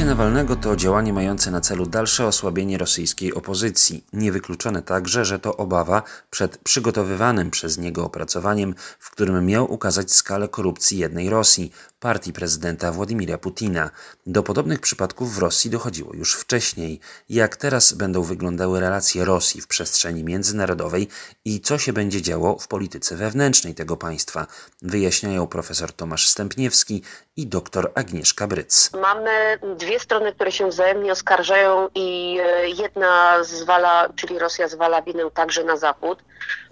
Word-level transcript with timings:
Otrucie 0.00 0.16
Nawalnego 0.16 0.56
to 0.56 0.76
działanie 0.76 1.12
mające 1.12 1.50
na 1.50 1.60
celu 1.60 1.86
dalsze 1.86 2.26
osłabienie 2.26 2.78
rosyjskiej 2.78 3.34
opozycji. 3.34 4.04
Niewykluczone 4.12 4.82
także, 4.82 5.24
że 5.24 5.38
to 5.38 5.56
obawa 5.56 6.02
przed 6.30 6.58
przygotowywanym 6.58 7.50
przez 7.50 7.78
niego 7.78 8.04
opracowaniem, 8.04 8.74
w 8.98 9.10
którym 9.10 9.46
miał 9.46 9.72
ukazać 9.72 10.12
skalę 10.12 10.48
korupcji 10.48 10.98
jednej 10.98 11.30
Rosji, 11.30 11.72
partii 12.00 12.32
prezydenta 12.32 12.92
Władimira 12.92 13.38
Putina. 13.38 13.90
Do 14.26 14.42
podobnych 14.42 14.80
przypadków 14.80 15.34
w 15.34 15.38
Rosji 15.38 15.70
dochodziło 15.70 16.14
już 16.14 16.34
wcześniej. 16.34 17.00
Jak 17.28 17.56
teraz 17.56 17.92
będą 17.92 18.22
wyglądały 18.22 18.80
relacje 18.80 19.24
Rosji 19.24 19.60
w 19.60 19.66
przestrzeni 19.66 20.24
międzynarodowej 20.24 21.08
i 21.44 21.60
co 21.60 21.78
się 21.78 21.92
będzie 21.92 22.22
działo 22.22 22.58
w 22.58 22.68
polityce 22.68 23.16
wewnętrznej 23.16 23.74
tego 23.74 23.96
państwa, 23.96 24.46
wyjaśniają 24.82 25.46
profesor 25.46 25.92
Tomasz 25.92 26.28
Stępniewski 26.28 27.02
i 27.40 27.46
dr 27.46 27.92
Agnieszka 27.94 28.46
Bryc. 28.46 28.90
Mamy 28.92 29.58
dwie 29.76 30.00
strony, 30.00 30.32
które 30.32 30.52
się 30.52 30.68
wzajemnie 30.68 31.12
oskarżają 31.12 31.88
i 31.94 32.38
e, 32.42 32.68
jedna 32.68 33.44
zwala, 33.44 34.08
czyli 34.16 34.38
Rosja 34.38 34.68
zwala 34.68 35.02
winę 35.02 35.30
także 35.34 35.64
na 35.64 35.76
Zachód. 35.76 36.18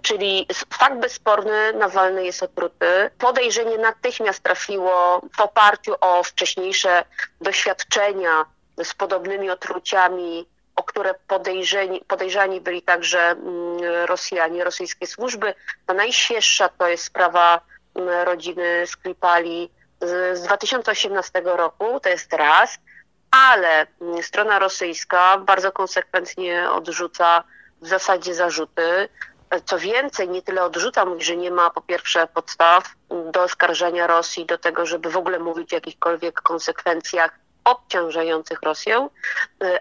Czyli 0.01 0.47
fakt 0.73 0.99
bezsporny, 0.99 1.73
Nawalny 1.73 2.25
jest 2.25 2.43
otruty. 2.43 2.85
Podejrzenie 3.17 3.77
natychmiast 3.77 4.43
trafiło 4.43 5.21
w 5.37 5.41
oparciu 5.41 5.95
o 6.01 6.23
wcześniejsze 6.23 7.05
doświadczenia 7.41 8.45
z 8.83 8.93
podobnymi 8.93 9.49
otruciami, 9.49 10.47
o 10.75 10.83
które 10.83 11.13
podejrzeni, 11.27 12.01
podejrzani 12.07 12.61
byli 12.61 12.81
także 12.81 13.19
mm, 13.19 14.05
Rosjanie, 14.05 14.63
rosyjskie 14.63 15.07
służby. 15.07 15.53
Ta 15.85 15.93
najświeższa 15.93 16.69
to 16.69 16.87
jest 16.87 17.03
sprawa 17.03 17.61
mm, 17.95 18.25
rodziny 18.25 18.83
Skripali 18.87 19.69
z 20.01 20.41
2018 20.41 21.41
roku, 21.45 21.99
to 21.99 22.09
jest 22.09 22.33
raz, 22.33 22.79
ale 23.31 23.87
mm, 24.01 24.23
strona 24.23 24.59
rosyjska 24.59 25.37
bardzo 25.37 25.71
konsekwentnie 25.71 26.71
odrzuca 26.71 27.43
w 27.81 27.87
zasadzie 27.87 28.33
zarzuty. 28.33 29.09
Co 29.65 29.79
więcej, 29.79 30.29
nie 30.29 30.41
tyle 30.41 30.63
odrzuca, 30.63 31.05
mówi, 31.05 31.23
że 31.23 31.37
nie 31.37 31.51
ma 31.51 31.69
po 31.69 31.81
pierwsze 31.81 32.27
podstaw 32.27 32.83
do 33.31 33.43
oskarżenia 33.43 34.07
Rosji, 34.07 34.45
do 34.45 34.57
tego, 34.57 34.85
żeby 34.85 35.09
w 35.09 35.17
ogóle 35.17 35.39
mówić 35.39 35.73
o 35.73 35.75
jakichkolwiek 35.75 36.41
konsekwencjach 36.41 37.39
obciążających 37.63 38.61
Rosję, 38.61 39.09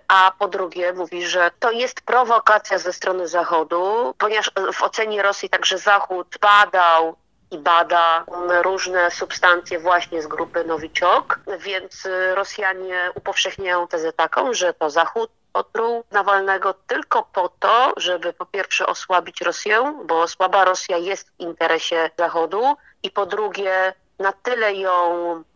a 0.08 0.32
po 0.38 0.48
drugie 0.48 0.92
mówi, 0.92 1.26
że 1.26 1.50
to 1.58 1.70
jest 1.70 2.00
prowokacja 2.00 2.78
ze 2.78 2.92
strony 2.92 3.28
Zachodu, 3.28 4.14
ponieważ 4.18 4.50
w 4.72 4.82
ocenie 4.82 5.22
Rosji 5.22 5.50
także 5.50 5.78
Zachód 5.78 6.38
badał 6.40 7.16
i 7.50 7.58
bada 7.58 8.24
różne 8.62 9.10
substancje 9.10 9.78
właśnie 9.78 10.22
z 10.22 10.26
grupy 10.26 10.64
Nowiczok, 10.64 11.40
więc 11.58 12.08
Rosjanie 12.34 13.10
upowszechniają 13.14 13.88
tezę 13.88 14.12
taką, 14.12 14.54
że 14.54 14.74
to 14.74 14.90
Zachód 14.90 15.30
otruł 15.52 16.04
Nawalnego 16.10 16.74
tylko 16.86 17.28
po 17.32 17.48
to, 17.48 17.92
żeby 17.96 18.32
po 18.32 18.46
pierwsze 18.46 18.86
osłabić 18.86 19.40
Rosję, 19.40 19.94
bo 20.04 20.28
słaba 20.28 20.64
Rosja 20.64 20.96
jest 20.96 21.30
w 21.30 21.40
interesie 21.40 22.10
Zachodu 22.18 22.76
i 23.02 23.10
po 23.10 23.26
drugie 23.26 23.92
na 24.18 24.32
tyle 24.32 24.74
ją 24.74 25.02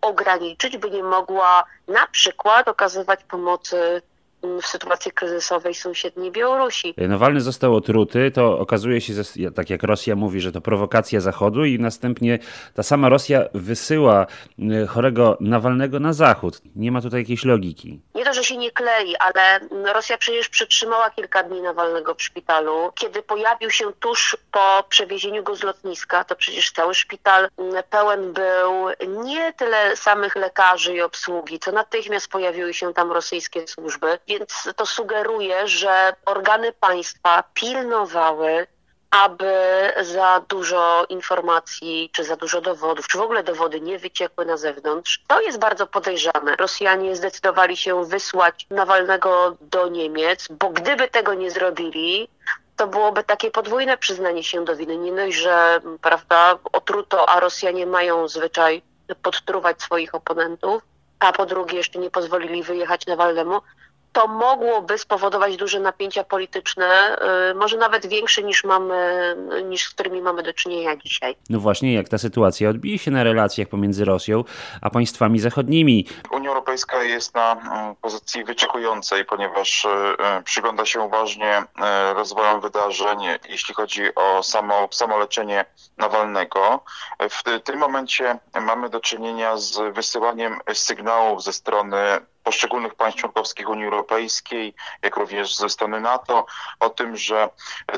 ograniczyć, 0.00 0.76
by 0.78 0.90
nie 0.90 1.02
mogła 1.02 1.64
na 1.88 2.06
przykład 2.06 2.68
okazywać 2.68 3.24
pomocy 3.24 4.02
w 4.42 4.66
sytuacji 4.66 5.12
kryzysowej 5.12 5.74
sąsiedniej 5.74 6.32
Białorusi. 6.32 6.94
Nawalny 6.96 7.40
został 7.40 7.76
otruty, 7.76 8.30
to 8.30 8.58
okazuje 8.58 9.00
się, 9.00 9.12
tak 9.54 9.70
jak 9.70 9.82
Rosja 9.82 10.16
mówi, 10.16 10.40
że 10.40 10.52
to 10.52 10.60
prowokacja 10.60 11.20
Zachodu 11.20 11.64
i 11.64 11.78
następnie 11.78 12.38
ta 12.74 12.82
sama 12.82 13.08
Rosja 13.08 13.44
wysyła 13.54 14.26
y, 14.58 14.86
chorego 14.86 15.36
Nawalnego 15.40 16.00
na 16.00 16.12
Zachód. 16.12 16.60
Nie 16.76 16.92
ma 16.92 17.00
tutaj 17.00 17.20
jakiejś 17.20 17.44
logiki. 17.44 18.00
Nie 18.14 18.24
to, 18.24 18.34
że 18.34 18.44
się 18.44 18.56
nie 18.56 18.70
klei, 18.70 19.16
ale 19.16 19.60
Rosja 19.94 20.18
przecież 20.18 20.48
przetrzymała 20.48 21.10
kilka 21.10 21.42
dni 21.42 21.62
Nawalnego 21.62 22.14
w 22.14 22.22
szpitalu. 22.22 22.92
Kiedy 22.94 23.22
pojawił 23.22 23.70
się 23.70 23.92
tuż 24.00 24.36
po 24.52 24.84
przewiezieniu 24.88 25.42
go 25.42 25.56
z 25.56 25.62
lotniska, 25.62 26.24
to 26.24 26.36
przecież 26.36 26.70
cały 26.70 26.94
szpital 26.94 27.48
pełen 27.90 28.32
był 28.32 28.88
nie 29.24 29.52
tyle 29.52 29.96
samych 29.96 30.36
lekarzy 30.36 30.94
i 30.94 31.00
obsługi, 31.00 31.58
co 31.58 31.72
natychmiast 31.72 32.28
pojawiły 32.28 32.74
się 32.74 32.94
tam 32.94 33.12
rosyjskie 33.12 33.68
służby 33.68 34.18
więc 34.32 34.68
to 34.76 34.86
sugeruje, 34.86 35.68
że 35.68 36.14
organy 36.26 36.72
państwa 36.72 37.44
pilnowały, 37.54 38.66
aby 39.10 39.54
za 40.02 40.42
dużo 40.48 41.06
informacji, 41.08 42.10
czy 42.12 42.24
za 42.24 42.36
dużo 42.36 42.60
dowodów, 42.60 43.08
czy 43.08 43.18
w 43.18 43.20
ogóle 43.20 43.42
dowody 43.42 43.80
nie 43.80 43.98
wyciekły 43.98 44.46
na 44.46 44.56
zewnątrz. 44.56 45.22
To 45.26 45.40
jest 45.40 45.58
bardzo 45.58 45.86
podejrzane. 45.86 46.56
Rosjanie 46.56 47.16
zdecydowali 47.16 47.76
się 47.76 48.04
wysłać 48.04 48.66
Nawalnego 48.70 49.56
do 49.60 49.88
Niemiec, 49.88 50.48
bo 50.50 50.68
gdyby 50.70 51.08
tego 51.08 51.34
nie 51.34 51.50
zrobili, 51.50 52.28
to 52.76 52.86
byłoby 52.86 53.24
takie 53.24 53.50
podwójne 53.50 53.98
przyznanie 53.98 54.44
się 54.44 54.64
do 54.64 54.76
winy. 54.76 54.96
Nie 54.96 55.12
dość, 55.12 55.36
że 55.36 55.80
prawda, 56.02 56.58
otruto, 56.72 57.28
a 57.28 57.40
Rosjanie 57.40 57.86
mają 57.86 58.28
zwyczaj 58.28 58.82
podtruwać 59.22 59.82
swoich 59.82 60.14
oponentów, 60.14 60.82
a 61.20 61.32
po 61.32 61.46
drugie 61.46 61.76
jeszcze 61.76 61.98
nie 61.98 62.10
pozwolili 62.10 62.62
wyjechać 62.62 63.06
Nawalnemu, 63.06 63.60
to 64.12 64.28
mogłoby 64.28 64.98
spowodować 64.98 65.56
duże 65.56 65.80
napięcia 65.80 66.24
polityczne, 66.24 67.16
y, 67.50 67.54
może 67.54 67.76
nawet 67.76 68.06
większe 68.06 68.42
niż 68.42 68.64
mamy, 68.64 68.96
niż 69.68 69.84
z 69.84 69.90
którymi 69.90 70.22
mamy 70.22 70.42
do 70.42 70.52
czynienia 70.52 70.96
dzisiaj. 70.96 71.36
No 71.50 71.60
właśnie, 71.60 71.94
jak 71.94 72.08
ta 72.08 72.18
sytuacja 72.18 72.70
odbije 72.70 72.98
się 72.98 73.10
na 73.10 73.24
relacjach 73.24 73.68
pomiędzy 73.68 74.04
Rosją 74.04 74.44
a 74.80 74.90
państwami 74.90 75.38
zachodnimi? 75.38 76.06
Unia 76.30 76.48
Europejska 76.48 77.02
jest 77.02 77.34
na 77.34 77.52
mm, 77.52 77.96
pozycji 77.96 78.44
wyczekującej, 78.44 79.24
ponieważ 79.24 79.84
y, 79.84 79.88
y, 79.88 80.42
przygląda 80.42 80.86
się 80.86 81.00
uważnie 81.00 81.64
rozwojom 82.14 82.60
wydarzeń, 82.60 83.18
jeśli 83.48 83.74
chodzi 83.74 84.14
o 84.14 84.42
samo, 84.42 84.88
samo 84.90 85.18
leczenie 85.18 85.64
Nawalnego. 85.98 86.84
W 87.30 87.60
tym 87.64 87.78
momencie 87.78 88.38
mamy 88.60 88.90
do 88.90 89.00
czynienia 89.00 89.56
z 89.56 89.94
wysyłaniem 89.94 90.58
sygnałów 90.74 91.42
ze 91.42 91.52
strony 91.52 91.98
poszczególnych 92.42 92.94
państw 92.94 93.20
członkowskich 93.20 93.68
Unii 93.68 93.84
Europejskiej, 93.84 94.74
jak 95.02 95.16
również 95.16 95.56
ze 95.56 95.68
strony 95.68 96.00
NATO, 96.00 96.46
o 96.80 96.90
tym, 96.90 97.16
że 97.16 97.48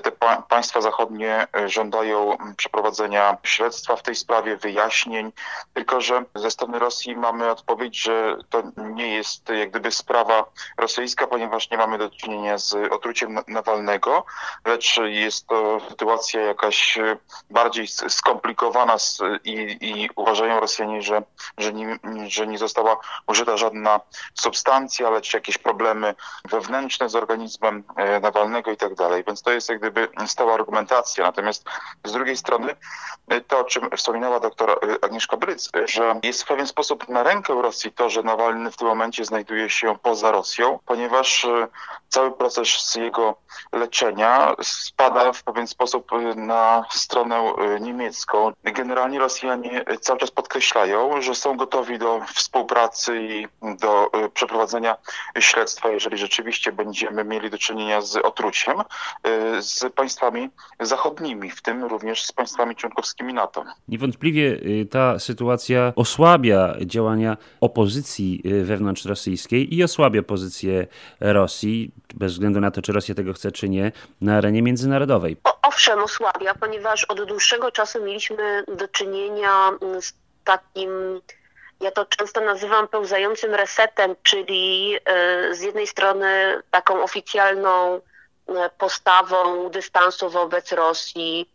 te 0.02 0.12
pa 0.12 0.42
państwa 0.42 0.80
zachodnie 0.80 1.46
e, 1.56 1.68
żądają 1.68 2.36
przeprowadzenia 2.56 3.36
śledztwa 3.42 3.96
w 3.96 4.02
tej 4.02 4.14
sprawie, 4.14 4.56
wyjaśnień, 4.56 5.32
tylko 5.74 6.00
że 6.00 6.24
ze 6.34 6.50
strony 6.50 6.78
Rosji 6.78 7.16
mamy 7.16 7.50
odpowiedź, 7.50 8.02
że 8.02 8.36
to 8.50 8.62
nie 8.76 9.14
jest 9.14 9.48
jak 9.48 9.70
gdyby 9.70 9.90
sprawa 9.90 10.44
rosyjska, 10.78 11.26
ponieważ 11.26 11.70
nie 11.70 11.78
mamy 11.78 11.98
do 11.98 12.10
czynienia 12.10 12.58
z 12.58 12.92
otruciem 12.92 13.38
Nawalnego, 13.48 14.24
lecz 14.64 14.96
jest 15.04 15.46
to 15.46 15.80
sytuacja 15.88 16.40
jakaś 16.40 16.98
e, 16.98 17.16
bardziej 17.50 17.86
skomplikowana 17.88 18.96
i, 19.44 19.76
i 19.80 20.10
uważają 20.16 20.60
Rosjanie, 20.60 21.02
że, 21.02 21.22
że, 21.58 21.72
nie, 21.72 21.98
że 22.26 22.46
nie 22.46 22.58
została 22.58 22.96
użyta 23.26 23.56
żadna 23.56 24.00
substancja, 24.34 25.10
lecz 25.10 25.34
jakieś 25.34 25.58
problemy 25.58 26.14
wewnętrzne 26.50 27.08
z 27.08 27.16
organizmem 27.16 27.84
e, 27.96 28.20
Nawalnego 28.20 28.70
i 28.70 28.76
tak 28.76 28.94
dalej. 28.94 29.24
Więc 29.26 29.42
to 29.42 29.50
jest 29.50 29.68
jak 29.68 29.78
gdyby 29.78 30.08
stała 30.26 30.54
argumentacja. 30.54 31.24
Natomiast 31.24 31.64
z 32.04 32.12
drugiej 32.12 32.36
strony 32.36 32.76
e, 33.28 33.40
to, 33.40 33.58
o 33.58 33.64
czym 33.64 33.90
wspominała 33.96 34.40
doktor 34.40 34.70
e, 34.70 35.04
Agnieszka 35.04 35.36
Bryc, 35.36 35.70
że 35.84 36.20
jest 36.22 36.42
w 36.42 36.46
pewien 36.46 36.66
sposób 36.66 37.08
na 37.08 37.22
rękę 37.22 37.62
Rosji 37.62 37.92
to, 37.92 38.10
że 38.10 38.22
Nawalny 38.22 38.70
w 38.70 38.76
tym 38.76 38.88
momencie 38.88 39.24
znajduje 39.24 39.70
się 39.70 39.98
poza 40.02 40.30
Rosją, 40.30 40.78
ponieważ 40.86 41.46
cały 42.14 42.32
proces 42.32 42.94
jego 42.94 43.34
leczenia 43.72 44.54
spada 44.62 45.32
w 45.32 45.42
pewien 45.42 45.66
sposób 45.66 46.10
na 46.36 46.84
stronę 46.90 47.52
niemiecką. 47.80 48.52
Generalnie 48.64 49.18
Rosjanie 49.18 49.84
cały 50.00 50.18
czas 50.18 50.30
podkreślają, 50.30 51.22
że 51.22 51.34
są 51.34 51.56
gotowi 51.56 51.98
do 51.98 52.20
współpracy 52.34 53.22
i 53.22 53.46
do 53.76 54.10
przeprowadzenia 54.34 54.96
śledztwa, 55.38 55.88
jeżeli 55.88 56.18
rzeczywiście 56.18 56.72
będziemy 56.72 57.24
mieli 57.24 57.50
do 57.50 57.58
czynienia 57.58 58.00
z 58.00 58.16
otruciem, 58.16 58.80
y, 58.80 59.62
z 59.62 59.84
państwami 59.94 60.48
zachodnimi, 60.80 61.50
w 61.50 61.62
tym 61.62 61.84
również 61.84 62.24
z 62.24 62.32
państwami 62.32 62.76
członkowskimi 62.76 63.34
NATO. 63.34 63.64
Niewątpliwie 63.88 64.42
y, 64.42 64.86
ta 64.90 65.18
sytuacja 65.18 65.92
osłabia 65.96 66.74
działania 66.86 67.36
opozycji 67.60 68.42
y, 68.46 68.64
wewnątrz 68.64 69.04
rosyjskiej 69.04 69.74
i 69.74 69.84
osłabia 69.84 70.22
pozycję 70.22 70.86
Rosji, 71.20 71.92
bez 72.14 72.32
względu 72.32 72.60
na 72.60 72.70
to, 72.70 72.82
czy 72.82 72.92
Rosja 72.92 73.14
tego 73.14 73.32
chce, 73.32 73.52
czy 73.52 73.68
nie, 73.68 73.92
na 74.20 74.36
arenie 74.36 74.62
międzynarodowej. 74.62 75.36
O, 75.44 75.58
owszem, 75.62 76.02
osłabia, 76.02 76.54
ponieważ 76.54 77.04
od 77.04 77.24
dłuższego 77.24 77.70
czasu 77.70 78.04
mieliśmy 78.04 78.64
do 78.68 78.88
czynienia 78.88 79.70
z 80.00 80.12
takim 80.44 81.20
ja 81.80 81.90
to 81.90 82.04
często 82.04 82.40
nazywam 82.40 82.88
pełzającym 82.88 83.54
resetem, 83.54 84.16
czyli 84.22 84.96
e, 85.04 85.54
z 85.54 85.60
jednej 85.60 85.86
strony 85.86 86.62
taką 86.70 87.02
oficjalną 87.02 87.94
e, 87.94 88.70
postawą 88.78 89.70
dystansu 89.70 90.30
wobec 90.30 90.72
Rosji, 90.72 91.54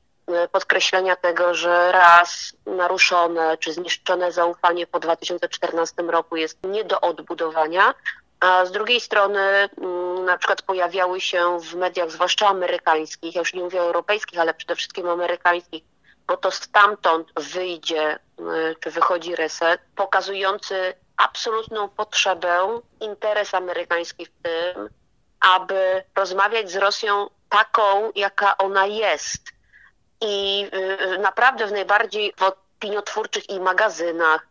podkreślenia 0.51 1.15
tego, 1.15 1.53
że 1.53 1.91
raz 1.91 2.53
naruszone 2.65 3.57
czy 3.57 3.73
zniszczone 3.73 4.31
zaufanie 4.31 4.87
po 4.87 4.99
2014 4.99 6.03
roku 6.03 6.35
jest 6.35 6.63
nie 6.63 6.83
do 6.83 7.01
odbudowania, 7.01 7.93
a 8.39 8.65
z 8.65 8.71
drugiej 8.71 8.99
strony 8.99 9.39
mm, 9.39 10.25
na 10.25 10.37
przykład 10.37 10.61
pojawiały 10.61 11.21
się 11.21 11.59
w 11.59 11.75
mediach, 11.75 12.11
zwłaszcza 12.11 12.47
amerykańskich, 12.47 13.35
ja 13.35 13.41
już 13.41 13.53
nie 13.53 13.63
mówię 13.63 13.79
europejskich, 13.79 14.39
ale 14.39 14.53
przede 14.53 14.75
wszystkim 14.75 15.09
amerykańskich, 15.09 15.83
bo 16.27 16.37
to 16.37 16.51
stamtąd 16.51 17.27
wyjdzie 17.35 18.15
y, 18.39 18.75
czy 18.79 18.91
wychodzi 18.91 19.35
reset, 19.35 19.81
pokazujący 19.95 20.93
absolutną 21.17 21.89
potrzebę, 21.89 22.81
interes 22.99 23.53
amerykański 23.53 24.25
w 24.25 24.31
tym, 24.41 24.89
aby 25.39 26.03
rozmawiać 26.15 26.71
z 26.71 26.75
Rosją 26.75 27.29
taką, 27.49 28.11
jaka 28.15 28.57
ona 28.57 28.85
jest. 28.85 29.41
I 30.21 30.65
y, 31.13 31.17
naprawdę 31.17 31.67
w 31.67 31.71
najbardziej 31.71 32.33
w 32.37 32.43
opiniotwórczych 32.43 33.49
i 33.49 33.59
magazynach, 33.59 34.47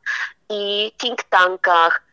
i 0.48 0.92
think 0.98 1.22
tankach 1.22 2.02
y, 2.02 2.07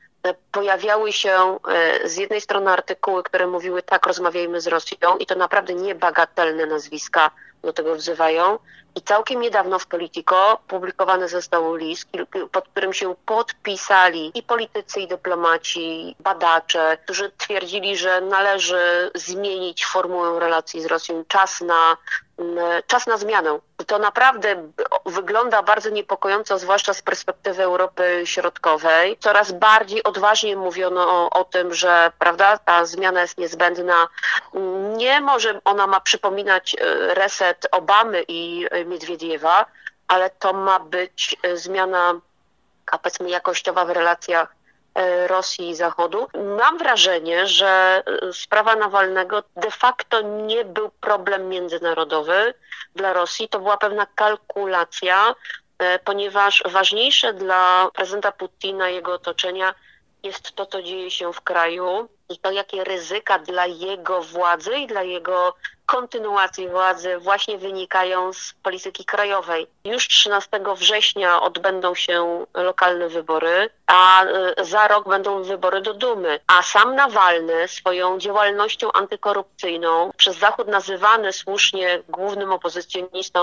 pojawiały 0.51 1.13
się 1.13 1.59
z 2.05 2.17
jednej 2.17 2.41
strony 2.41 2.71
artykuły, 2.71 3.23
które 3.23 3.47
mówiły 3.47 3.81
tak, 3.81 4.07
rozmawiajmy 4.07 4.61
z 4.61 4.67
Rosją 4.67 5.17
i 5.19 5.25
to 5.25 5.35
naprawdę 5.35 5.73
niebagatelne 5.73 6.65
nazwiska 6.65 7.31
do 7.61 7.73
tego 7.73 7.95
wzywają, 7.95 8.59
i 8.95 9.01
całkiem 9.01 9.41
niedawno 9.41 9.79
w 9.79 9.87
Politico 9.87 10.59
publikowany 10.67 11.29
został 11.29 11.75
list, 11.75 12.09
pod 12.51 12.67
którym 12.67 12.93
się 12.93 13.15
podpisali 13.25 14.31
i 14.33 14.43
politycy, 14.43 14.99
i 14.99 15.07
dyplomaci, 15.07 16.15
badacze, 16.19 16.97
którzy 17.03 17.31
twierdzili, 17.37 17.97
że 17.97 18.21
należy 18.21 19.11
zmienić 19.15 19.85
formułę 19.85 20.39
relacji 20.39 20.81
z 20.81 20.85
Rosją. 20.85 21.23
Czas 21.27 21.61
na, 21.61 21.97
czas 22.87 23.07
na 23.07 23.17
zmianę. 23.17 23.59
To 23.87 23.99
naprawdę 23.99 24.69
wygląda 25.05 25.63
bardzo 25.63 25.89
niepokojąco, 25.89 26.59
zwłaszcza 26.59 26.93
z 26.93 27.01
perspektywy 27.01 27.63
Europy 27.63 28.21
Środkowej. 28.25 29.17
Coraz 29.19 29.51
bardziej 29.51 30.03
odważnie 30.03 30.57
mówiono 30.57 31.01
o, 31.01 31.29
o 31.29 31.43
tym, 31.43 31.73
że 31.73 32.11
prawda, 32.19 32.57
ta 32.57 32.85
zmiana 32.85 33.21
jest 33.21 33.37
niezbędna. 33.37 34.07
Nie 34.97 35.21
może 35.21 35.61
ona 35.65 35.87
ma 35.87 35.99
przypominać 35.99 36.75
e, 36.75 37.13
reset 37.13 37.67
Obamy 37.71 38.25
i 38.27 38.67
Miedwiediewa, 38.85 39.65
ale 40.07 40.29
to 40.29 40.53
ma 40.53 40.79
być 40.79 41.37
e, 41.43 41.57
zmiana, 41.57 42.19
powiedzmy, 43.01 43.29
jakościowa 43.29 43.85
w 43.85 43.89
relacjach 43.89 44.55
e, 44.95 45.27
Rosji 45.27 45.69
i 45.69 45.75
Zachodu. 45.75 46.27
Mam 46.57 46.77
wrażenie, 46.77 47.47
że 47.47 48.03
e, 48.05 48.33
sprawa 48.33 48.75
Nawalnego 48.75 49.43
de 49.55 49.71
facto 49.71 50.21
nie 50.21 50.65
był 50.65 50.89
problem 50.89 51.49
międzynarodowy 51.49 52.53
dla 52.95 53.13
Rosji, 53.13 53.49
to 53.49 53.59
była 53.59 53.77
pewna 53.77 54.05
kalkulacja, 54.15 55.35
ponieważ 56.03 56.63
ważniejsze 56.65 57.33
dla 57.33 57.89
prezydenta 57.93 58.31
Putina 58.31 58.89
i 58.89 58.95
jego 58.95 59.13
otoczenia 59.13 59.73
jest 60.23 60.51
to, 60.51 60.65
co 60.65 60.83
dzieje 60.83 61.11
się 61.11 61.33
w 61.33 61.41
kraju 61.41 62.09
i 62.29 62.37
to, 62.37 62.51
jakie 62.51 62.83
ryzyka 62.83 63.39
dla 63.39 63.65
jego 63.65 64.21
władzy 64.21 64.77
i 64.77 64.87
dla 64.87 65.03
jego 65.03 65.55
kontynuacji 65.85 66.69
władzy 66.69 67.17
właśnie 67.17 67.57
wynikają 67.57 68.33
z 68.33 68.53
polityki 68.63 69.05
krajowej. 69.05 69.67
Już 69.85 70.07
13 70.07 70.49
września 70.75 71.41
odbędą 71.41 71.95
się 71.95 72.45
lokalne 72.53 73.09
wybory, 73.09 73.69
a 73.87 74.25
y, 74.25 74.65
za 74.65 74.87
rok 74.87 75.09
będą 75.09 75.43
wybory 75.43 75.81
do 75.81 75.93
Dumy. 75.93 76.39
A 76.47 76.63
sam 76.63 76.95
Nawalny 76.95 77.67
swoją 77.67 78.19
działalnością 78.19 78.91
antykorupcyjną, 78.91 80.11
przez 80.17 80.37
Zachód 80.37 80.67
nazywany 80.67 81.33
słusznie 81.33 82.03
głównym 82.09 82.51
opozycjonistą 82.51 83.41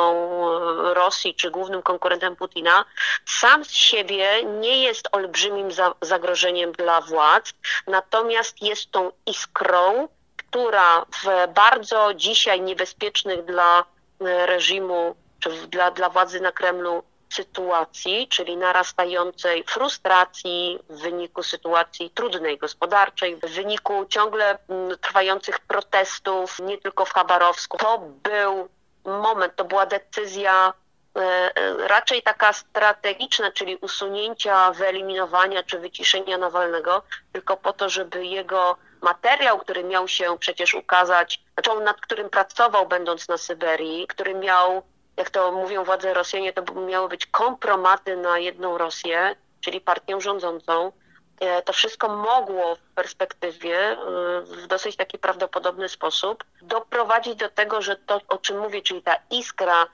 y, 0.90 0.94
Rosji 0.94 1.34
czy 1.34 1.50
głównym 1.50 1.82
konkurentem 1.82 2.36
Putina, 2.36 2.84
sam 3.26 3.64
z 3.64 3.72
siebie 3.72 4.44
nie 4.44 4.82
jest 4.82 5.08
olbrzymim 5.12 5.68
zagrożeniem 6.00 6.72
dla 6.72 7.00
władz, 7.00 7.52
natomiast 7.86 8.62
jest 8.62 8.90
tą 8.90 9.12
iskrą, 9.26 10.08
która 10.52 11.00
w 11.00 11.52
bardzo 11.54 12.14
dzisiaj 12.14 12.60
niebezpiecznych 12.60 13.44
dla 13.44 13.84
e, 14.20 14.46
reżimu, 14.46 15.16
czy 15.40 15.50
dla, 15.66 15.90
dla 15.90 16.08
władzy 16.08 16.40
na 16.40 16.52
Kremlu 16.52 17.02
sytuacji, 17.32 18.28
czyli 18.28 18.56
narastającej 18.56 19.64
frustracji 19.64 20.78
w 20.88 21.00
wyniku 21.00 21.42
sytuacji 21.42 22.10
trudnej 22.10 22.58
gospodarczej, 22.58 23.36
w 23.36 23.46
wyniku 23.46 24.06
ciągle 24.06 24.58
trwających 25.00 25.58
protestów, 25.58 26.58
nie 26.58 26.78
tylko 26.78 27.04
w 27.04 27.12
Chabarowsku. 27.12 27.78
To 27.78 27.98
był 27.98 28.68
moment, 29.04 29.56
to 29.56 29.64
była 29.64 29.86
decyzja 29.86 30.72
e, 31.16 31.20
e, 31.20 31.88
raczej 31.88 32.22
taka 32.22 32.52
strategiczna, 32.52 33.52
czyli 33.52 33.76
usunięcia, 33.76 34.72
wyeliminowania 34.72 35.62
czy 35.62 35.78
wyciszenia 35.78 36.38
Nawalnego, 36.38 37.02
tylko 37.32 37.56
po 37.56 37.72
to, 37.72 37.88
żeby 37.88 38.26
jego 38.26 38.76
materiał, 39.02 39.58
który 39.58 39.84
miał 39.84 40.08
się 40.08 40.38
przecież 40.38 40.74
ukazać, 40.74 41.40
znaczy 41.54 41.70
on 41.70 41.84
nad 41.84 42.00
którym 42.00 42.30
pracował 42.30 42.88
będąc 42.88 43.28
na 43.28 43.38
Syberii, 43.38 44.06
który 44.06 44.34
miał, 44.34 44.82
jak 45.16 45.30
to 45.30 45.52
mówią 45.52 45.84
władze 45.84 46.14
Rosjanie, 46.14 46.52
to 46.52 46.74
miały 46.74 47.08
być 47.08 47.26
kompromaty 47.26 48.16
na 48.16 48.38
jedną 48.38 48.78
Rosję, 48.78 49.36
czyli 49.60 49.80
partię 49.80 50.20
rządzącą. 50.20 50.92
E, 51.40 51.62
to 51.62 51.72
wszystko 51.72 52.16
mogło 52.16 52.76
w 52.76 52.94
perspektywie, 52.94 53.78
e, 53.78 53.96
w 54.40 54.66
dosyć 54.66 54.96
taki 54.96 55.18
prawdopodobny 55.18 55.88
sposób, 55.88 56.44
doprowadzić 56.62 57.34
do 57.34 57.48
tego, 57.48 57.82
że 57.82 57.96
to, 57.96 58.20
o 58.28 58.38
czym 58.38 58.58
mówię, 58.58 58.82
czyli 58.82 59.02
ta 59.02 59.16
iskra, 59.30 59.86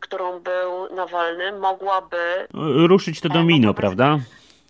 którą 0.00 0.40
był 0.40 0.94
Nawalny, 0.94 1.52
mogłaby. 1.52 2.48
Ruszyć 2.88 3.20
to 3.20 3.28
domino, 3.28 3.74
prawda? 3.74 4.18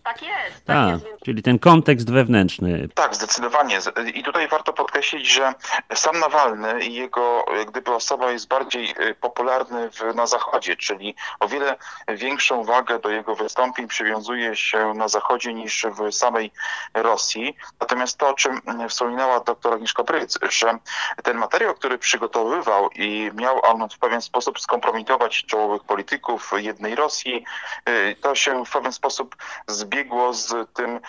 Tak 0.09 0.23
jest. 0.23 0.65
Tak, 0.65 0.77
tak 0.77 1.11
jest. 1.11 1.23
czyli 1.25 1.43
ten 1.43 1.59
kontekst 1.59 2.13
wewnętrzny. 2.13 2.89
Tak, 2.95 3.15
zdecydowanie. 3.15 3.79
I 4.15 4.23
tutaj 4.23 4.49
warto 4.49 4.73
podkreślić, 4.73 5.33
że 5.33 5.55
sam 5.95 6.19
Nawalny 6.19 6.85
i 6.85 6.95
jego 6.95 7.45
gdyby 7.69 7.95
osoba 7.95 8.31
jest 8.31 8.49
bardziej 8.49 8.95
y, 9.01 9.15
popularny 9.15 9.91
w, 9.91 10.15
na 10.15 10.27
Zachodzie, 10.27 10.77
czyli 10.77 11.15
o 11.41 11.49
wiele 11.49 11.77
większą 12.09 12.65
wagę 12.65 12.99
do 12.99 13.11
jego 13.11 13.35
wystąpień 13.35 13.89
przywiązuje 13.89 14.57
się 14.57 14.93
na 14.95 15.09
Zachodzie 15.09 15.55
niż 15.55 15.87
w 15.99 16.15
samej 16.15 16.51
Rosji. 16.95 17.57
Natomiast 17.81 18.19
to, 18.19 18.29
o 18.29 18.35
czym 18.35 18.61
wspominała 18.89 19.41
doktor 19.41 19.73
Agnieszka 19.73 20.03
Bryc, 20.03 20.39
że 20.51 20.79
ten 21.23 21.37
materiał, 21.37 21.75
który 21.75 21.99
przygotowywał 21.99 22.91
i 22.91 23.31
miał 23.35 23.61
on 23.65 23.89
w 23.89 23.99
pewien 23.99 24.21
sposób 24.21 24.61
skompromitować 24.61 25.45
czołowych 25.45 25.85
polityków 25.85 26.53
jednej 26.57 26.95
Rosji, 26.95 27.45
y, 27.89 28.17
to 28.21 28.35
się 28.35 28.65
w 28.65 28.71
pewien 28.71 28.93
sposób 28.93 29.37
zbiegł 29.67 29.98
zbiegło 29.99 30.33
z 30.33 30.55
tym, 30.75 31.01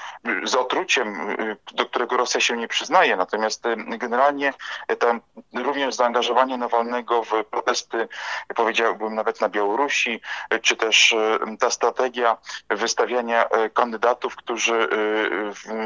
z 0.43 0.55
otruciem, 0.55 1.35
do 1.73 1.85
którego 1.85 2.17
Rosja 2.17 2.41
się 2.41 2.57
nie 2.57 2.67
przyznaje. 2.67 3.15
Natomiast 3.15 3.65
y, 3.65 3.75
generalnie 3.97 4.53
tam 4.99 5.21
również 5.53 5.95
zaangażowanie 5.95 6.57
Nawalnego 6.57 7.23
w 7.23 7.43
protesty, 7.51 8.07
powiedziałbym 8.55 9.15
nawet 9.15 9.41
na 9.41 9.49
Białorusi, 9.49 10.21
czy 10.61 10.75
też 10.75 11.11
y, 11.11 11.57
ta 11.59 11.69
strategia 11.69 12.37
wystawiania 12.69 13.45
y, 13.45 13.69
kandydatów, 13.69 14.35
którzy 14.35 14.89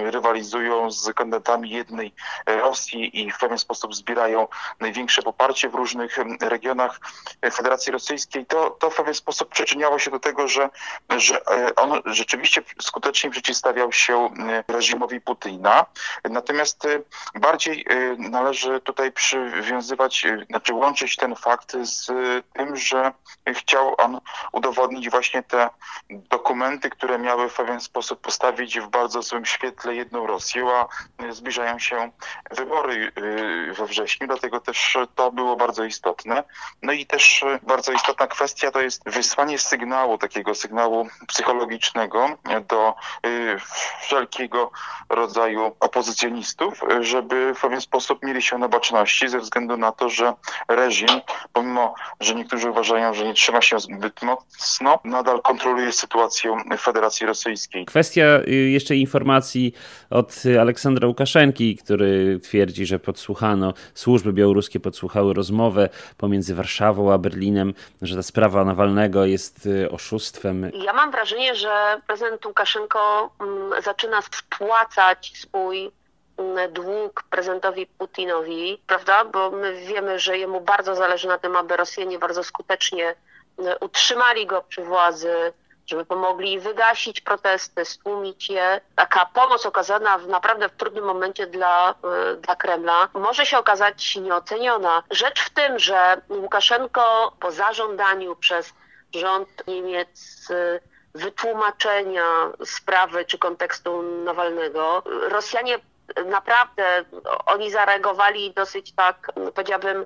rywalizują 0.03 0.91
z 0.91 1.13
kandydatami 1.13 1.69
jednej 1.69 2.13
Rosji 2.45 3.19
i 3.21 3.31
w 3.31 3.37
pewien 3.37 3.57
sposób 3.57 3.95
zbierają 3.95 4.47
największe 4.79 5.21
poparcie 5.21 5.69
w 5.69 5.75
różnych 5.75 6.17
regionach 6.41 6.99
Federacji 7.53 7.91
Rosyjskiej, 7.91 8.45
to, 8.45 8.69
to 8.69 8.89
w 8.89 8.95
pewien 8.95 9.13
sposób 9.13 9.49
przyczyniało 9.49 9.99
się 9.99 10.11
do 10.11 10.19
tego, 10.19 10.47
że, 10.47 10.69
że 11.17 11.45
on 11.75 12.01
rzeczywiście 12.05 12.61
skutecznie 12.83 13.29
przeciwstawiał 13.29 13.91
się 13.91 14.25
y, 14.25 14.73
reżimowi 14.73 15.21
Putina. 15.21 15.85
Natomiast 16.23 16.85
y, 16.85 17.03
bardziej 17.35 17.85
y, 17.91 18.15
należy 18.17 18.79
tutaj 18.79 19.11
przywiązywać, 19.11 20.27
znaczy 20.49 20.73
łączyć 20.73 21.15
ten 21.15 21.35
fakt 21.35 21.77
z 21.81 22.11
tym, 22.53 22.75
że 22.75 23.11
chciał 23.53 23.95
on 23.97 24.19
udowodnić 24.51 25.09
właśnie 25.09 25.43
te 25.43 25.69
dokumenty, 26.09 26.89
które 26.89 27.19
miały 27.19 27.49
w 27.49 27.53
pewien 27.53 27.81
sposób 27.81 28.21
postawić 28.21 28.79
w 28.79 28.87
bardzo 28.87 29.21
złym 29.21 29.45
świetle 29.45 29.95
jedną 29.95 30.27
Rosję, 30.27 30.67
a 30.67 30.87
zbliżają 31.31 31.79
się 31.79 32.11
wybory 32.51 33.11
we 33.77 33.85
wrześniu, 33.85 34.27
dlatego 34.27 34.59
też 34.59 34.97
to 35.15 35.31
było 35.31 35.55
bardzo 35.55 35.83
istotne. 35.83 36.43
No 36.81 36.93
i 36.93 37.05
też 37.05 37.45
bardzo 37.63 37.91
istotna 37.91 38.27
kwestia 38.27 38.71
to 38.71 38.81
jest 38.81 39.01
wysłanie 39.05 39.59
sygnału, 39.59 40.17
takiego 40.17 40.55
sygnału 40.55 41.07
psychologicznego 41.27 42.37
do 42.73 42.93
Y, 43.27 43.57
wszelkiego 44.01 44.71
rodzaju 45.09 45.71
opozycjonistów, 45.79 46.81
żeby 47.01 47.53
w 47.53 47.61
pewien 47.61 47.81
sposób 47.81 48.23
mieli 48.23 48.41
się 48.41 48.57
na 48.57 48.67
baczności 48.67 49.29
ze 49.29 49.39
względu 49.39 49.77
na 49.77 49.91
to, 49.91 50.09
że 50.09 50.33
reżim, 50.67 51.09
pomimo, 51.53 51.95
że 52.19 52.35
niektórzy 52.35 52.69
uważają, 52.69 53.13
że 53.13 53.25
nie 53.25 53.33
trzyma 53.33 53.61
się 53.61 53.79
zbyt 53.79 54.21
mocno, 54.21 54.99
nadal 55.03 55.41
kontroluje 55.41 55.91
sytuację 55.91 56.57
w 56.77 56.81
Federacji 56.81 57.27
Rosyjskiej. 57.27 57.85
Kwestia 57.85 58.23
y, 58.47 58.51
jeszcze 58.51 58.95
informacji 58.95 59.73
od 60.09 60.43
Aleksandra 60.61 61.07
Łukaszenki, 61.07 61.77
który 61.77 62.39
twierdzi, 62.39 62.85
że 62.85 62.99
podsłuchano, 62.99 63.73
służby 63.93 64.33
białoruskie 64.33 64.79
podsłuchały 64.79 65.33
rozmowę 65.33 65.89
pomiędzy 66.17 66.55
Warszawą 66.55 67.13
a 67.13 67.17
Berlinem, 67.17 67.73
że 68.01 68.15
ta 68.15 68.23
sprawa 68.23 68.65
Nawalnego 68.65 69.25
jest 69.25 69.65
y, 69.65 69.91
oszustwem. 69.91 70.71
Ja 70.85 70.93
mam 70.93 71.11
wrażenie, 71.11 71.55
że 71.55 72.01
prezydent 72.07 72.41
Łukaszenko 72.63 73.29
mm, 73.39 73.81
zaczyna 73.81 74.21
spłacać 74.21 75.33
swój 75.35 75.91
mm, 76.37 76.73
dług 76.73 77.23
prezydentowi 77.29 77.87
Putinowi, 77.87 78.81
prawda? 78.87 79.25
Bo 79.25 79.51
my 79.51 79.73
wiemy, 79.73 80.19
że 80.19 80.37
jemu 80.37 80.61
bardzo 80.61 80.95
zależy 80.95 81.27
na 81.27 81.37
tym, 81.37 81.55
aby 81.55 81.77
Rosjanie 81.77 82.19
bardzo 82.19 82.43
skutecznie 82.43 83.15
mm, 83.59 83.75
utrzymali 83.81 84.45
go 84.45 84.61
przy 84.61 84.83
władzy, 84.83 85.53
żeby 85.85 86.05
pomogli 86.05 86.59
wygasić 86.59 87.21
protesty, 87.21 87.85
stłumić 87.85 88.49
je. 88.49 88.81
Taka 88.95 89.25
pomoc 89.25 89.65
okazana 89.65 90.17
w 90.17 90.27
naprawdę 90.27 90.69
w 90.69 90.75
trudnym 90.77 91.05
momencie 91.05 91.47
dla, 91.47 91.91
y, 92.33 92.37
dla 92.37 92.55
Kremla 92.55 93.09
może 93.13 93.45
się 93.45 93.57
okazać 93.57 94.15
nieoceniona. 94.15 95.03
Rzecz 95.11 95.41
w 95.41 95.49
tym, 95.49 95.79
że 95.79 96.21
Łukaszenko 96.29 97.33
po 97.39 97.51
zażądaniu 97.51 98.35
przez 98.35 98.73
rząd 99.13 99.67
Niemiec 99.67 100.49
y, 100.49 100.92
wytłumaczenia 101.15 102.51
sprawy 102.65 103.25
czy 103.25 103.37
kontekstu 103.37 104.01
Nawalnego, 104.01 105.03
Rosjanie 105.05 105.79
naprawdę, 106.25 107.05
oni 107.45 107.71
zareagowali 107.71 108.53
dosyć 108.53 108.91
tak, 108.91 109.31
powiedziałabym, 109.55 110.05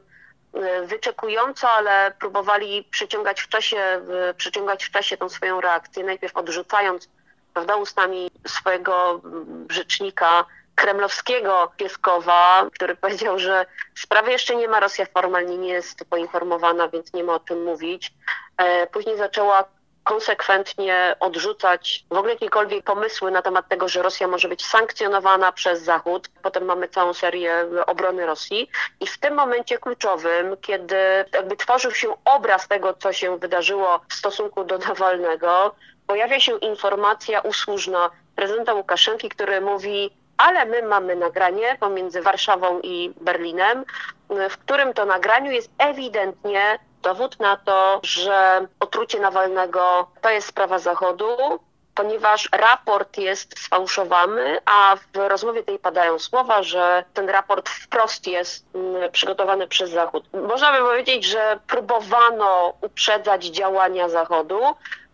wyczekująco, 0.83 1.69
ale 1.69 2.13
próbowali 2.19 2.83
przyciągać 2.83 3.41
w 3.41 3.47
czasie, 3.47 4.01
przyciągać 4.37 4.85
w 4.85 4.91
czasie 4.91 5.17
tą 5.17 5.29
swoją 5.29 5.61
reakcję, 5.61 6.03
najpierw 6.03 6.37
odrzucając 6.37 7.09
prawda, 7.53 7.75
ustami 7.75 8.31
swojego 8.47 9.21
rzecznika 9.69 10.45
kremlowskiego 10.75 11.71
Pieskowa, 11.77 12.69
który 12.73 12.95
powiedział, 12.95 13.39
że 13.39 13.65
sprawy 13.95 14.31
jeszcze 14.31 14.55
nie 14.55 14.67
ma, 14.67 14.79
Rosja 14.79 15.05
formalnie 15.05 15.57
nie 15.57 15.69
jest 15.69 16.05
poinformowana, 16.09 16.89
więc 16.89 17.13
nie 17.13 17.23
ma 17.23 17.33
o 17.33 17.39
czym 17.39 17.63
mówić. 17.63 18.13
E, 18.57 18.87
później 18.87 19.17
zaczęła 19.17 19.63
konsekwentnie 20.07 21.15
odrzucać 21.19 22.05
w 22.09 22.17
ogóle 22.17 22.33
jakiekolwiek 22.33 22.83
pomysły 22.83 23.31
na 23.31 23.41
temat 23.41 23.67
tego, 23.67 23.87
że 23.87 24.01
Rosja 24.01 24.27
może 24.27 24.47
być 24.47 24.65
sankcjonowana 24.65 25.51
przez 25.51 25.81
Zachód. 25.81 26.29
Potem 26.41 26.65
mamy 26.65 26.87
całą 26.87 27.13
serię 27.13 27.65
obrony 27.87 28.25
Rosji 28.25 28.69
i 28.99 29.07
w 29.07 29.17
tym 29.17 29.33
momencie 29.33 29.77
kluczowym, 29.77 30.57
kiedy 30.61 30.95
jakby 31.33 31.55
tworzył 31.55 31.91
się 31.91 32.15
obraz 32.25 32.67
tego, 32.67 32.93
co 32.93 33.13
się 33.13 33.37
wydarzyło 33.37 34.01
w 34.09 34.13
stosunku 34.13 34.63
do 34.63 34.77
Nawalnego, 34.77 35.75
pojawia 36.07 36.39
się 36.39 36.57
informacja 36.57 37.41
usłużna 37.41 38.09
prezydenta 38.35 38.73
Łukaszenki, 38.73 39.29
który 39.29 39.61
mówi 39.61 40.11
ale 40.37 40.65
my 40.65 40.81
mamy 40.83 41.15
nagranie 41.15 41.77
pomiędzy 41.79 42.21
Warszawą 42.21 42.79
i 42.83 43.13
Berlinem, 43.21 43.85
w 44.29 44.57
którym 44.57 44.93
to 44.93 45.05
nagraniu 45.05 45.51
jest 45.51 45.69
ewidentnie 45.77 46.79
dowód 47.07 47.39
na 47.39 47.57
to, 47.57 47.99
że 48.03 48.67
otrucie 48.79 49.19
Nawalnego 49.19 50.07
to 50.21 50.29
jest 50.29 50.47
sprawa 50.47 50.79
Zachodu, 50.79 51.59
ponieważ 51.95 52.49
raport 52.51 53.17
jest 53.17 53.59
sfałszowany, 53.59 54.57
a 54.65 54.95
w 55.13 55.17
rozmowie 55.17 55.63
tej 55.63 55.79
padają 55.79 56.19
słowa, 56.19 56.63
że 56.63 57.03
ten 57.13 57.29
raport 57.29 57.69
wprost 57.69 58.27
jest 58.27 58.65
mm, 58.75 59.11
przygotowany 59.11 59.67
przez 59.67 59.89
Zachód. 59.89 60.23
Można 60.33 60.71
by 60.71 60.77
powiedzieć, 60.77 61.25
że 61.25 61.59
próbowano 61.67 62.73
uprzedzać 62.81 63.45
działania 63.45 64.09
Zachodu. 64.09 64.61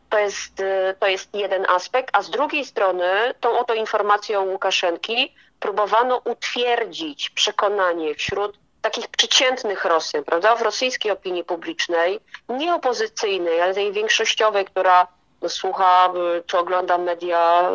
To 0.10 0.18
jest, 0.20 0.60
y, 0.60 0.96
to 1.00 1.08
jest 1.08 1.36
jeden 1.36 1.66
aspekt, 1.70 2.10
a 2.14 2.22
z 2.22 2.30
drugiej 2.30 2.66
strony 2.66 3.34
tą 3.40 3.60
oto 3.60 3.74
informacją 3.74 4.44
Łukaszenki 4.44 5.36
próbowano 5.60 6.22
utwierdzić 6.26 7.30
przekonanie 7.30 8.16
wśród 8.16 8.63
takich 8.84 9.08
przeciętnych 9.08 9.86
Rosjan, 9.86 10.24
prawda, 10.24 10.56
w 10.56 10.62
rosyjskiej 10.62 11.12
opinii 11.12 11.44
publicznej, 11.44 12.20
nie 12.50 12.76
opozycyjnej, 12.76 13.62
ale 13.62 13.74
tej 13.74 13.92
większościowej, 13.92 14.66
która 14.66 15.08
słucha 15.48 16.14
czy 16.46 16.58
ogląda 16.58 16.98
media, 16.98 17.72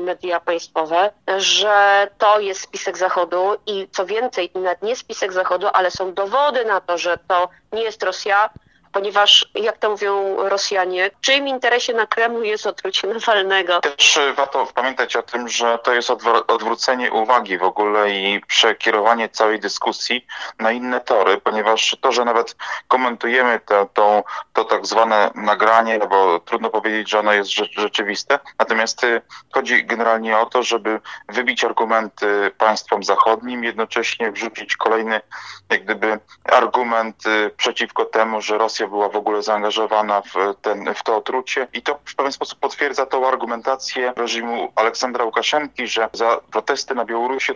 media 0.00 0.40
państwowe, 0.40 1.12
że 1.36 2.08
to 2.18 2.40
jest 2.40 2.60
spisek 2.60 2.98
Zachodu 2.98 3.56
i 3.66 3.88
co 3.92 4.06
więcej, 4.06 4.50
nawet 4.54 4.82
nie 4.82 4.96
spisek 4.96 5.32
Zachodu, 5.32 5.66
ale 5.72 5.90
są 5.90 6.14
dowody 6.14 6.64
na 6.64 6.80
to, 6.80 6.98
że 6.98 7.18
to 7.28 7.48
nie 7.72 7.82
jest 7.82 8.02
Rosja, 8.02 8.50
ponieważ, 8.92 9.48
jak 9.54 9.78
to 9.78 9.90
mówią 9.90 10.36
Rosjanie, 10.48 11.10
czyim 11.20 11.48
interesie 11.48 11.92
na 11.92 12.06
Kremlu 12.06 12.42
jest 12.42 12.66
otrucie 12.66 13.08
Nawalnego? 13.08 13.80
Też 13.80 14.16
e, 14.16 14.32
warto 14.32 14.66
pamiętać 14.74 15.16
o 15.16 15.22
tym, 15.22 15.48
że 15.48 15.78
to 15.78 15.92
jest 15.92 16.10
odwrócenie 16.46 17.12
uwagi 17.12 17.58
w 17.58 17.62
ogóle 17.62 18.10
i 18.10 18.40
przekierowanie 18.46 19.28
całej 19.28 19.60
dyskusji 19.60 20.26
na 20.58 20.72
inne 20.72 21.00
tory, 21.00 21.40
ponieważ 21.40 21.96
to, 22.00 22.12
że 22.12 22.24
nawet 22.24 22.56
komentujemy 22.88 23.60
to, 23.66 23.88
to, 23.94 24.24
to 24.52 24.64
tak 24.64 24.86
zwane 24.86 25.30
nagranie, 25.34 25.98
no 25.98 26.06
bo 26.06 26.40
trudno 26.40 26.70
powiedzieć, 26.70 27.10
że 27.10 27.18
ono 27.18 27.32
jest 27.32 27.50
rzeczywiste, 27.50 28.38
natomiast 28.58 29.04
e, 29.04 29.22
chodzi 29.52 29.84
generalnie 29.84 30.38
o 30.38 30.46
to, 30.46 30.62
żeby 30.62 31.00
wybić 31.28 31.64
argumenty 31.64 32.50
państwom 32.58 33.04
zachodnim, 33.04 33.64
jednocześnie 33.64 34.32
wrzucić 34.32 34.76
kolejny 34.76 35.20
jak 35.70 35.84
gdyby 35.84 36.18
argument 36.44 37.26
e, 37.26 37.50
przeciwko 37.50 38.04
temu, 38.04 38.42
że 38.42 38.58
Rosja 38.58 38.79
była 38.86 39.08
w 39.08 39.16
ogóle 39.16 39.42
zaangażowana 39.42 40.22
w, 40.22 40.34
ten, 40.62 40.94
w 40.94 41.02
to 41.02 41.16
otrucie 41.16 41.66
i 41.72 41.82
to 41.82 41.98
w 42.04 42.14
pewien 42.14 42.32
sposób 42.32 42.58
potwierdza 42.58 43.06
tą 43.06 43.28
argumentację 43.28 44.12
reżimu 44.16 44.72
Aleksandra 44.76 45.24
Łukaszenki, 45.24 45.86
że 45.86 46.08
za 46.12 46.40
protesty 46.50 46.94
na 46.94 47.04
Białorusi 47.04 47.52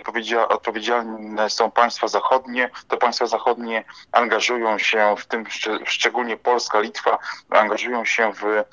odpowiedzialne 0.49 1.50
są 1.50 1.71
państwa 1.71 2.09
zachodnie, 2.09 2.71
to 2.88 2.97
państwa 2.97 3.26
zachodnie 3.26 3.85
angażują 4.12 4.78
się, 4.78 5.14
w 5.19 5.26
tym 5.26 5.45
szczególnie 5.85 6.37
Polska, 6.37 6.81
Litwa, 6.81 7.19
angażują 7.50 8.04
się 8.04 8.33
w, 8.33 8.64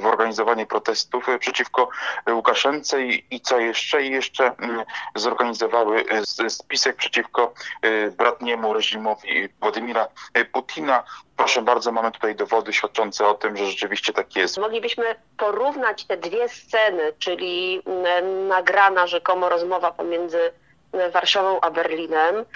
w 0.00 0.06
organizowanie 0.06 0.66
protestów 0.66 1.26
przeciwko 1.40 1.88
Łukaszence 2.30 3.02
i, 3.02 3.24
i 3.30 3.40
co 3.40 3.58
jeszcze? 3.58 4.02
I 4.02 4.10
jeszcze 4.10 4.56
mm, 4.58 4.84
zorganizowały 5.14 6.04
spisek 6.48 6.96
przeciwko 6.96 7.52
y, 7.84 8.14
bratniemu 8.16 8.74
reżimowi 8.74 9.48
Władimira 9.60 10.08
Putina, 10.52 11.04
Proszę 11.40 11.62
bardzo, 11.62 11.92
mamy 11.92 12.12
tutaj 12.12 12.34
dowody 12.34 12.72
świadczące 12.72 13.26
o 13.28 13.34
tym, 13.34 13.56
że 13.56 13.66
rzeczywiście 13.66 14.12
tak 14.12 14.36
jest. 14.36 14.58
Moglibyśmy 14.58 15.04
porównać 15.36 16.04
te 16.04 16.16
dwie 16.16 16.48
sceny, 16.48 17.12
czyli 17.18 17.82
mm, 17.86 18.48
nagrana 18.48 19.06
rzekomo 19.06 19.48
rozmowa 19.48 19.90
pomiędzy 19.90 20.52
mm, 20.92 21.10
Warszawą 21.10 21.60
a 21.60 21.70
Berlinem, 21.70 22.34
mm, 22.34 22.46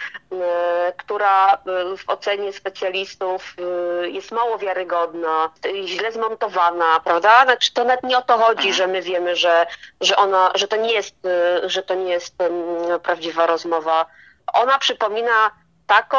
która 0.97 1.59
w 1.97 2.11
ocenie 2.11 2.53
specjalistów 2.53 3.57
jest 4.03 4.33
mało 4.33 4.59
wiarygodna, 4.59 5.51
źle 5.85 6.13
zmontowana, 6.13 7.01
prawda? 7.05 7.45
Znaczy 7.45 7.75
to 7.75 7.85
nawet 7.85 8.03
nie 8.03 8.19
o 8.19 8.23
to 8.23 8.39
chodzi, 8.39 8.73
że 8.73 8.87
my 8.87 9.03
wiemy, 9.03 9.37
że, 9.37 9.67
że, 10.01 10.17
ona, 10.17 10.51
że, 10.55 10.69
to 10.69 10.77
nie 10.77 10.93
jest, 10.93 11.17
że 11.67 11.83
to 11.83 11.95
nie 11.95 12.13
jest 12.13 12.35
prawdziwa 13.03 13.47
rozmowa. 13.47 14.07
Ona 14.53 14.79
przypomina 14.79 15.51
taką 15.87 16.19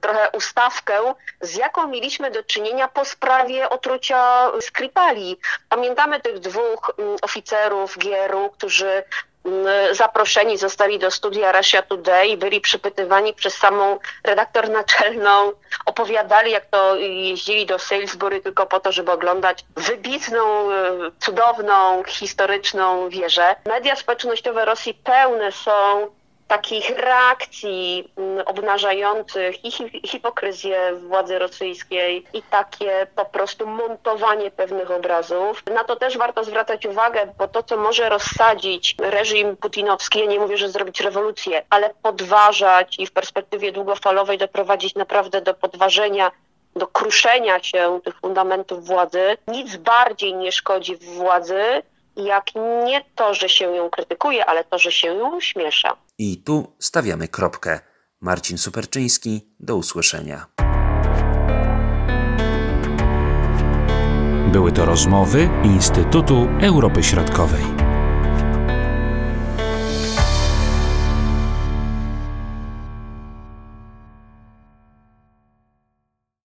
trochę 0.00 0.30
ustawkę, 0.30 1.14
z 1.40 1.56
jaką 1.56 1.86
mieliśmy 1.88 2.30
do 2.30 2.42
czynienia 2.42 2.88
po 2.88 3.04
sprawie 3.04 3.68
otrucia 3.68 4.50
Skripali. 4.60 5.36
Pamiętamy 5.68 6.20
tych 6.20 6.38
dwóch 6.38 6.94
mm, 6.98 7.16
oficerów 7.22 7.98
GRU, 7.98 8.50
którzy 8.50 9.04
mm, 9.44 9.94
zaproszeni 9.94 10.58
zostali 10.58 10.98
do 10.98 11.10
studia 11.10 11.52
Russia 11.52 11.82
Today 11.82 12.26
i 12.26 12.36
byli 12.36 12.60
przypytywani 12.60 13.34
przez 13.34 13.54
samą 13.54 13.98
redaktor 14.24 14.68
naczelną, 14.68 15.52
opowiadali 15.86 16.50
jak 16.50 16.66
to 16.66 16.96
jeździli 16.96 17.66
do 17.66 17.78
Salisbury 17.78 18.40
tylko 18.40 18.66
po 18.66 18.80
to, 18.80 18.92
żeby 18.92 19.12
oglądać 19.12 19.64
wybitną, 19.76 20.72
e, 20.72 20.74
cudowną, 21.20 22.02
historyczną 22.04 23.08
wieżę. 23.08 23.56
Media 23.66 23.96
społecznościowe 23.96 24.64
Rosji 24.64 24.94
pełne 24.94 25.52
są 25.52 26.06
takich 26.48 26.90
reakcji 26.90 28.12
mm, 28.16 28.46
obnażających 28.46 29.64
i 29.64 29.70
hipokryzję 30.08 30.94
władzy 30.94 31.38
rosyjskiej 31.38 32.24
i 32.32 32.42
takie 32.42 33.06
po 33.16 33.24
prostu 33.24 33.66
montowanie 33.66 34.50
pewnych 34.50 34.90
obrazów. 34.90 35.62
Na 35.74 35.84
to 35.84 35.96
też 35.96 36.18
warto 36.18 36.44
zwracać 36.44 36.86
uwagę, 36.86 37.32
bo 37.38 37.48
to, 37.48 37.62
co 37.62 37.76
może 37.76 38.08
rozsadzić 38.08 38.96
reżim 38.98 39.56
putinowski, 39.56 40.18
ja 40.18 40.26
nie 40.26 40.40
mówię, 40.40 40.56
że 40.56 40.68
zrobić 40.68 41.00
rewolucję, 41.00 41.62
ale 41.70 41.90
podważać 42.02 42.98
i 42.98 43.06
w 43.06 43.12
perspektywie 43.12 43.72
długofalowej 43.72 44.38
doprowadzić 44.38 44.94
naprawdę 44.94 45.40
do 45.40 45.54
podważenia 45.54 46.30
do 46.76 46.86
kruszenia 46.86 47.62
się 47.62 48.00
tych 48.04 48.20
fundamentów 48.20 48.86
władzy. 48.86 49.36
Nic 49.48 49.76
bardziej 49.76 50.34
nie 50.34 50.52
szkodzi 50.52 50.96
władzy 50.96 51.82
jak 52.16 52.46
nie 52.86 53.04
to, 53.14 53.34
że 53.34 53.48
się 53.48 53.64
ją 53.64 53.90
krytykuje, 53.90 54.46
ale 54.46 54.64
to, 54.64 54.78
że 54.78 54.92
się 54.92 55.08
ją 55.08 55.36
uśmiesza. 55.36 55.96
I 56.18 56.42
tu 56.42 56.72
stawiamy 56.78 57.28
kropkę. 57.28 57.80
Marcin 58.20 58.58
Superczyński, 58.58 59.40
do 59.60 59.76
usłyszenia. 59.76 60.46
Były 64.52 64.72
to 64.72 64.84
rozmowy 64.84 65.48
Instytutu 65.64 66.48
Europy 66.62 67.02
Środkowej. 67.02 67.83